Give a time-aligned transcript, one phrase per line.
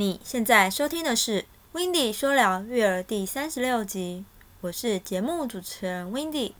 [0.00, 4.24] 你现在收听的是《w i n d y 说聊育儿》第三十六集，
[4.60, 6.54] 我是节目主持人 w i n d y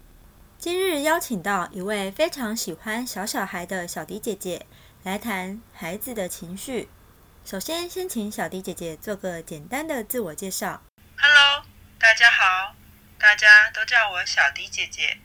[0.59, 4.67] 今日邀请到一位非常喜欢小小孩的小迪姐姐
[5.05, 6.89] 来谈孩子的情绪。
[7.45, 10.83] 首先，先请小迪姐姐做个简单的自我介绍。
[11.17, 11.65] Hello，
[11.97, 12.75] 大家好，
[13.21, 15.17] 大家都叫我小迪姐姐。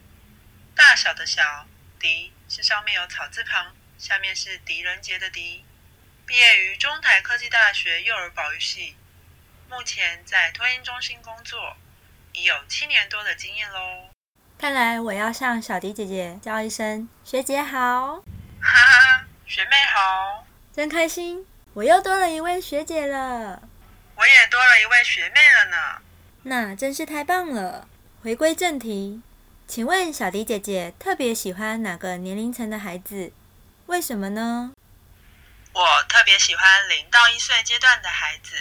[0.75, 1.65] 大小的小
[1.99, 5.65] 迪是上面有草字旁，下面是狄仁杰的狄。
[6.25, 8.95] 毕业于中台科技大学幼儿保育系，
[9.69, 11.75] 目前在托婴中心工作，
[12.31, 14.09] 已有七年多的经验喽。
[14.57, 18.23] 看来我要向小迪姐姐叫一声学姐好，
[18.61, 23.61] 哈哈，学妹好，真开心，我又多了一位学姐了，
[24.15, 26.01] 我也多了一位学妹了呢。
[26.43, 27.87] 那真是太棒了。
[28.21, 29.21] 回归正题，
[29.67, 33.33] 请问小迪姐姐特别喜欢哪个年龄层的孩子？
[33.87, 34.72] 为什么呢？
[35.73, 38.55] 我特别喜欢零到一岁阶段的孩子，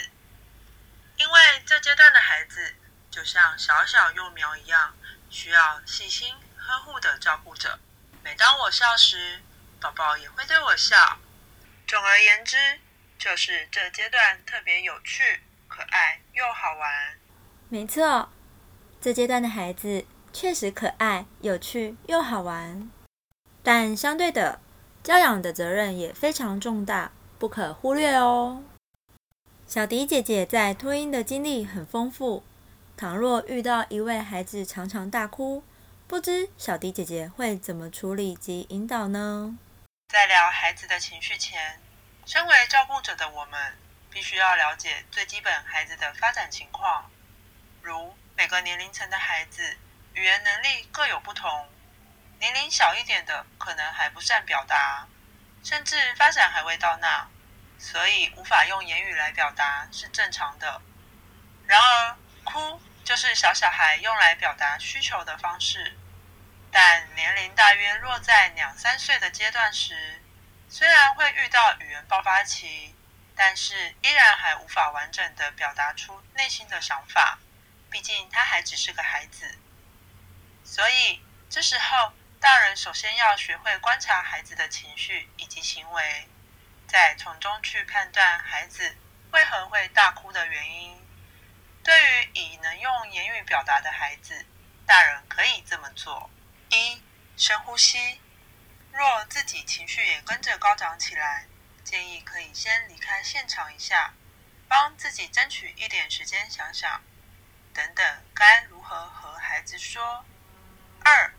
[1.17, 2.73] 因为这阶段的孩子
[3.11, 4.95] 就像小小幼苗一样，
[5.29, 7.79] 需要细心呵护的照顾者。
[8.23, 9.43] 每当我笑时，
[9.79, 11.19] 宝宝也会对我笑。
[11.85, 12.57] 总而言之，
[13.19, 17.19] 就是这阶段特别有趣、可爱又好玩。
[17.69, 18.31] 没错，
[18.99, 22.89] 这阶段的孩子确实可爱、有趣又好玩，
[23.61, 24.59] 但相对的。
[25.03, 28.63] 教养的责任也非常重大，不可忽略哦。
[29.67, 32.41] 小迪姐姐在托婴的经历很丰富，
[32.95, 35.61] 倘若遇到一位孩子常常大哭，
[36.07, 39.57] 不知小迪姐姐会怎么处理及引导呢？
[40.07, 41.81] 在聊孩子的情绪前，
[42.25, 43.59] 身为照顾者的我们，
[44.09, 47.09] 必须要了解最基本孩子的发展情况，
[47.81, 49.61] 如每个年龄层的孩子
[50.13, 51.49] 语言能力各有不同。
[52.43, 55.07] 年龄小一点的，可能还不善表达，
[55.63, 57.25] 甚至发展还未到那，
[57.79, 60.81] 所以无法用言语来表达是正常的。
[61.65, 65.97] 然而，哭就是小小孩用来表达需求的方式。
[66.69, 70.21] 但年龄大约落在两三岁的阶段时，
[70.67, 72.93] 虽然会遇到语言爆发期，
[73.37, 77.39] 但是依然还无法完整的表达出内心的想法，
[77.89, 79.57] 毕竟他还只是个孩子。
[80.65, 82.11] 所以这时候。
[82.43, 86.27] 大人首先要学会观察孩子的情绪以及行为，
[86.85, 88.97] 再从中去判断孩子
[89.31, 91.01] 为何会大哭的原因。
[91.85, 94.45] 对于已能用言语表达的孩子，
[94.85, 96.29] 大人可以这么做：
[96.67, 97.01] 一、
[97.37, 98.19] 深呼吸；
[98.91, 101.45] 若自己情绪也跟着高涨起来，
[101.85, 104.13] 建议可以先离开现场一下，
[104.67, 107.01] 帮自己争取一点时间想想，
[107.73, 108.05] 等等
[108.35, 110.25] 该如何和孩子说。
[111.05, 111.33] 二、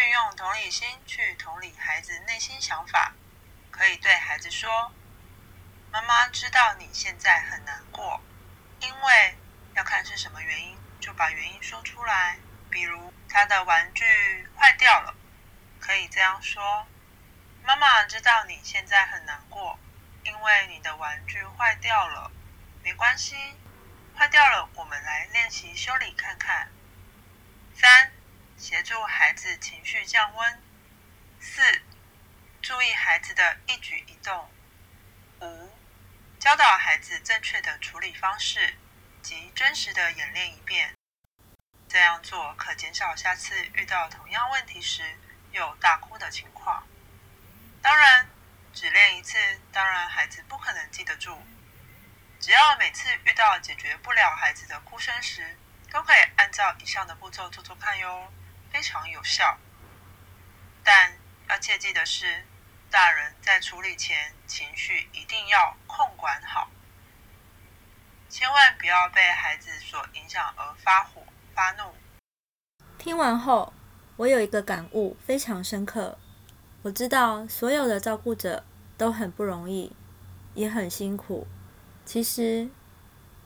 [0.00, 3.12] 运用同理心去同理孩子内心想法，
[3.70, 4.90] 可以对孩子说
[5.92, 8.18] ：“妈妈知道你现在很难过，
[8.80, 9.36] 因为
[9.74, 12.38] 要看是什么原因，就把原因说出来。
[12.70, 15.14] 比如他的玩具坏掉了，
[15.78, 16.86] 可以这样说：
[17.62, 19.78] 妈妈知道你现在很难过，
[20.24, 22.32] 因为你的玩具坏掉了。
[22.82, 23.36] 没关系，
[24.16, 26.70] 坏掉了，我们来练习修理看看。”
[28.70, 30.62] 协助孩子情绪降温。
[31.40, 31.60] 四、
[32.62, 34.48] 注意孩子的一举一动。
[35.40, 35.76] 五、
[36.38, 38.76] 教导孩子正确的处理方式
[39.22, 40.94] 及真实的演练一遍。
[41.88, 45.02] 这样做可减少下次遇到同样问题时
[45.50, 46.86] 有大哭的情况。
[47.82, 48.30] 当然，
[48.72, 49.36] 只练一次，
[49.72, 51.44] 当然孩子不可能记得住。
[52.38, 55.58] 只要每次遇到解决不了孩子的哭声时，
[55.90, 58.32] 都可以按照以上的步骤做做看哟。
[58.72, 59.58] 非常有效，
[60.84, 61.12] 但
[61.48, 62.44] 要切记的是，
[62.90, 66.70] 大人在处理前情绪一定要控管好，
[68.28, 71.22] 千万不要被孩子所影响而发火
[71.54, 71.94] 发怒。
[72.96, 73.72] 听完后，
[74.16, 76.16] 我有一个感悟非常深刻。
[76.82, 78.64] 我知道所有的照顾者
[78.96, 79.92] 都很不容易，
[80.54, 81.46] 也很辛苦。
[82.06, 82.70] 其实，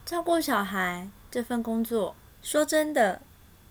[0.05, 3.23] 照顾小孩这份工作，说真的。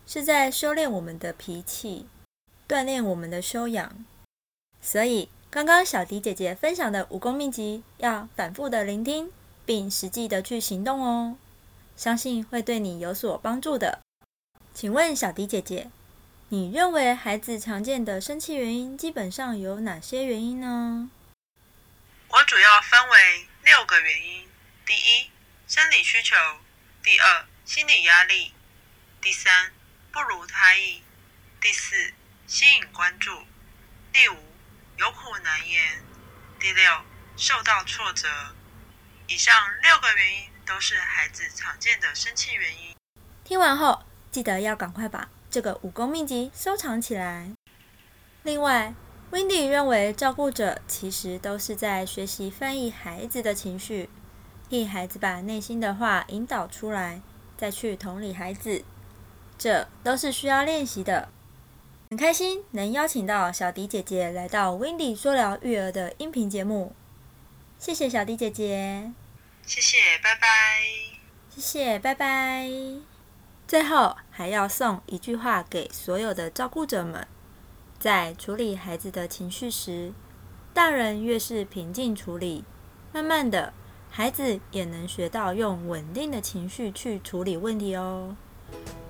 [0.06, 2.08] 是在修炼我们的脾气，
[2.68, 4.06] 锻炼我们的修养。
[4.82, 9.32] 所以，刚刚小迪姐姐分享的武功秘籍，要反复的聆听，
[9.66, 11.38] 并实际的去行动哦，
[11.96, 14.02] 相信会对你有所帮助的。
[14.74, 15.90] 请问小迪姐姐，
[16.50, 21.10] 你认为孩子常见的生气原因基本上有哪些原因呢？
[22.28, 24.48] 我主要分为六个原因：
[24.86, 25.30] 第一，
[25.68, 26.36] 生理需求；
[27.04, 28.52] 第二，心理压力；
[29.22, 29.72] 第三。
[30.14, 31.02] 不如他意。
[31.60, 32.14] 第四，
[32.46, 33.32] 吸引关注。
[34.12, 34.36] 第五，
[34.98, 36.04] 有苦难言。
[36.60, 36.84] 第六，
[37.36, 38.28] 受到挫折。
[39.28, 39.52] 以上
[39.82, 42.96] 六个原因都是孩子常见的生气原因。
[43.44, 47.50] 听完后，记得要赶快把这个武功秘籍收藏起来。
[48.44, 48.94] 另外
[49.32, 54.12] ，Wendy 认为照顾者其实都是在学习翻译孩子的情绪，
[54.70, 57.24] 替孩子把内心的话引导出来，
[57.58, 58.86] 再去同理孩子，
[59.58, 61.30] 这都是需要练习的。
[62.10, 66.94] 很开心能邀请到小迪姐姐来到 Windy 说聊育儿的音频节目，
[67.80, 69.12] 谢谢小迪姐姐，
[69.66, 70.48] 谢谢，拜拜，
[71.50, 72.70] 谢谢，拜拜。
[73.68, 77.28] 最后还要送一句话给所有的照顾者们：
[77.98, 80.14] 在处理孩子的情绪时，
[80.72, 82.64] 大人越是平静处理，
[83.12, 83.74] 慢慢的，
[84.12, 88.36] 孩子也能学到用稳定的情绪去处理问题哦。